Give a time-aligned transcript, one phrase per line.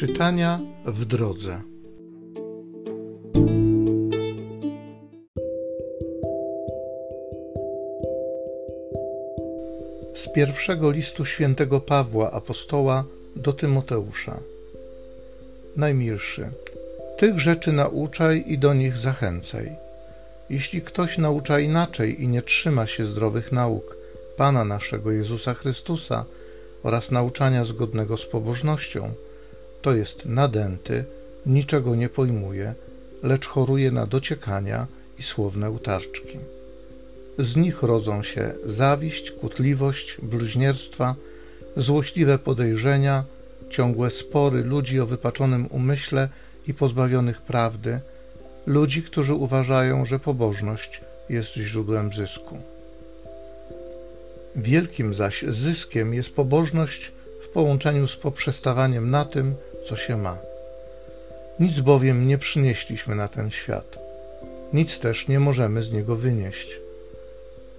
[0.00, 1.60] Czytania w drodze.
[10.14, 13.04] Z pierwszego listu świętego Pawła apostoła
[13.36, 14.40] do Tymoteusza.
[15.76, 16.50] Najmilszy,
[17.18, 19.76] tych rzeczy nauczaj i do nich zachęcaj.
[20.50, 23.96] Jeśli ktoś naucza inaczej i nie trzyma się zdrowych nauk
[24.36, 26.24] Pana naszego Jezusa Chrystusa
[26.82, 29.12] oraz nauczania zgodnego z pobożnością,
[29.82, 31.04] to jest nadęty,
[31.46, 32.74] niczego nie pojmuje,
[33.22, 34.86] lecz choruje na dociekania
[35.18, 36.38] i słowne utarczki.
[37.38, 41.14] Z nich rodzą się zawiść, kutliwość, bluźnierstwa,
[41.76, 43.24] złośliwe podejrzenia,
[43.70, 46.28] ciągłe spory ludzi o wypaczonym umyśle
[46.66, 48.00] i pozbawionych prawdy,
[48.66, 52.58] ludzi, którzy uważają, że pobożność jest źródłem zysku.
[54.56, 57.12] Wielkim zaś zyskiem jest pobożność
[57.44, 59.54] w połączeniu z poprzestawaniem na tym,
[59.88, 60.38] co się ma.
[61.60, 63.98] Nic bowiem nie przynieśliśmy na ten świat,
[64.72, 66.80] nic też nie możemy z niego wynieść.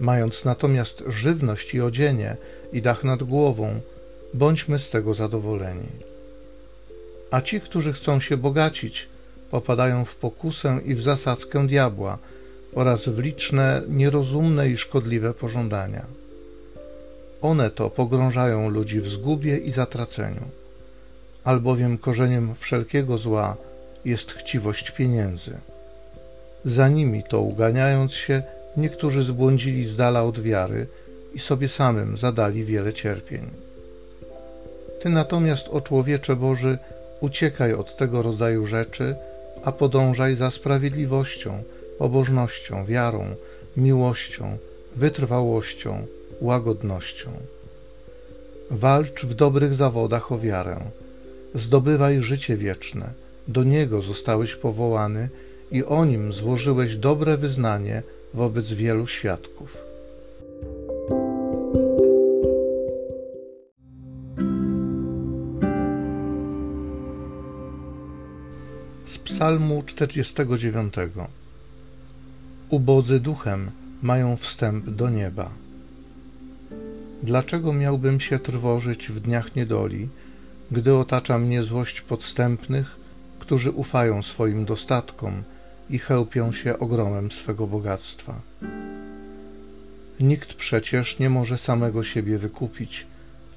[0.00, 2.36] Mając natomiast żywność i odzienie
[2.72, 3.80] i dach nad głową,
[4.34, 5.88] bądźmy z tego zadowoleni.
[7.30, 9.08] A ci, którzy chcą się bogacić,
[9.50, 12.18] popadają w pokusę i w zasadzkę diabła
[12.74, 16.06] oraz w liczne, nierozumne i szkodliwe pożądania.
[17.42, 20.42] One to pogrążają ludzi w zgubie i zatraceniu,
[21.46, 23.56] albowiem korzeniem wszelkiego zła
[24.04, 25.52] jest chciwość pieniędzy.
[26.64, 28.42] Za nimi to uganiając się,
[28.76, 30.86] niektórzy zbłądzili z dala od wiary
[31.34, 33.50] i sobie samym zadali wiele cierpień.
[35.00, 36.78] Ty natomiast, o człowiecze Boży,
[37.20, 39.16] uciekaj od tego rodzaju rzeczy,
[39.64, 41.62] a podążaj za sprawiedliwością,
[41.98, 43.24] pobożnością, wiarą,
[43.76, 44.58] miłością,
[44.96, 46.06] wytrwałością,
[46.40, 47.30] łagodnością.
[48.70, 50.76] Walcz w dobrych zawodach o wiarę.
[51.54, 53.10] Zdobywaj życie wieczne.
[53.48, 55.28] Do niego zostałeś powołany
[55.72, 58.02] i o nim złożyłeś dobre wyznanie
[58.34, 59.76] wobec wielu świadków.
[69.06, 70.94] Z Psalmu 49
[72.68, 73.70] Ubodzy duchem
[74.02, 75.50] mają wstęp do nieba.
[77.22, 80.08] Dlaczego miałbym się trwożyć w dniach niedoli,
[80.70, 82.96] gdy otacza mnie złość podstępnych,
[83.38, 85.42] którzy ufają swoim dostatkom
[85.90, 88.40] i chełpią się ogromem swego bogactwa?
[90.20, 93.06] Nikt przecież nie może samego siebie wykupić,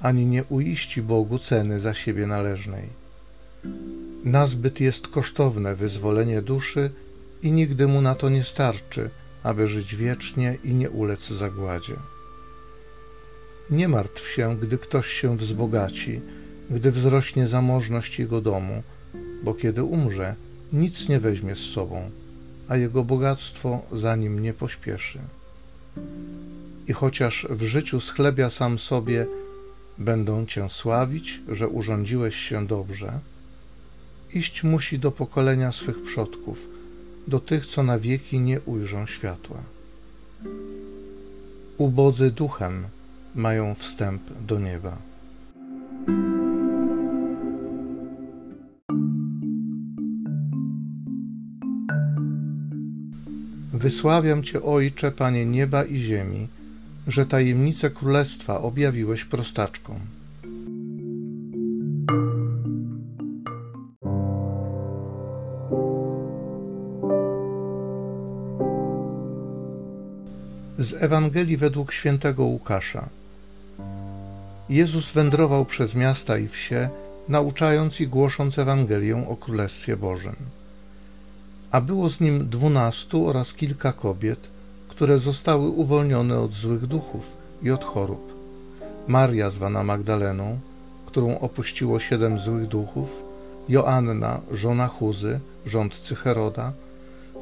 [0.00, 2.88] ani nie uiści Bogu ceny za siebie należnej.
[4.24, 6.90] Nazbyt jest kosztowne wyzwolenie duszy
[7.42, 9.10] i nigdy mu na to nie starczy,
[9.42, 11.96] aby żyć wiecznie i nie ulec zagładzie.
[13.70, 16.20] Nie martw się, gdy ktoś się wzbogaci,
[16.70, 18.82] gdy wzrośnie zamożność jego domu,
[19.42, 20.34] bo kiedy umrze,
[20.72, 22.10] nic nie weźmie z sobą,
[22.68, 25.18] a jego bogactwo za nim nie pośpieszy.
[26.88, 29.26] I chociaż w życiu schlebia sam sobie,
[29.98, 33.20] będą cię sławić, że urządziłeś się dobrze,
[34.34, 36.66] iść musi do pokolenia swych przodków,
[37.28, 39.62] do tych, co na wieki nie ujrzą światła.
[41.78, 42.84] Ubodzy duchem,
[43.34, 44.98] mają wstęp do nieba.
[53.78, 56.48] Wysławiam Cię, Ojcze, Panie nieba i ziemi,
[57.06, 59.96] że tajemnice królestwa objawiłeś prostaczkom.
[70.78, 73.08] Z Ewangelii według świętego Łukasza.
[74.68, 76.88] Jezus wędrował przez miasta i wsie,
[77.28, 80.57] nauczając i głosząc Ewangelię o Królestwie Bożym.
[81.70, 84.38] A było z nim dwunastu oraz kilka kobiet,
[84.88, 88.34] które zostały uwolnione od złych duchów i od chorób.
[89.08, 90.58] Maria, zwana Magdaleną,
[91.06, 93.22] którą opuściło siedem złych duchów,
[93.68, 96.72] Joanna, żona Chuzy, rządcy Heroda,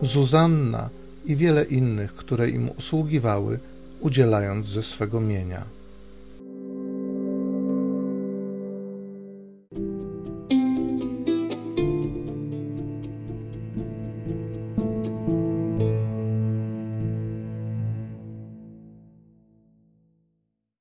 [0.02, 0.88] Zuzanna
[1.24, 3.58] i wiele innych, które im usługiwały,
[4.00, 5.62] udzielając ze swego mienia.